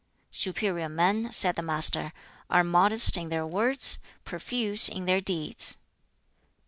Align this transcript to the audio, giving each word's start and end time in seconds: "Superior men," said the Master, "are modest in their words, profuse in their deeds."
"Superior 0.31 0.89
men," 0.89 1.31
said 1.31 1.55
the 1.55 1.61
Master, 1.61 2.11
"are 2.49 2.63
modest 2.63 3.15
in 3.17 3.29
their 3.29 3.45
words, 3.45 3.99
profuse 4.25 4.89
in 4.89 5.05
their 5.05 5.21
deeds." 5.21 5.77